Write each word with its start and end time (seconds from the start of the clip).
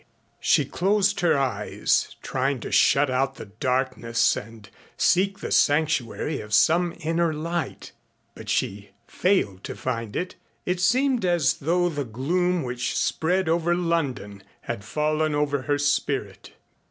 She 0.39 0.65
closed 0.65 1.19
her 1.19 1.37
eyes 1.37 2.15
trying 2.23 2.59
to 2.61 2.71
shut 2.71 3.07
out 3.11 3.35
the 3.35 3.45
darkness 3.45 4.35
and 4.35 4.67
seek 4.97 5.41
the 5.41 5.51
sanctuary 5.51 6.41
of 6.41 6.55
some 6.55 6.95
inner 7.01 7.31
light, 7.31 7.91
but 8.33 8.49
she 8.49 8.93
failed 9.05 9.63
to 9.65 9.75
find 9.75 10.15
it. 10.15 10.33
It 10.65 10.79
seemed 10.79 11.23
as 11.23 11.53
though 11.53 11.87
the 11.87 12.03
gloom 12.03 12.63
which 12.63 12.97
spread 12.97 13.47
over 13.47 13.75
London 13.75 14.41
had 14.61 14.83
fallen 14.83 15.35
over 15.35 15.61
her 15.61 15.77
spirit. 15.77 16.53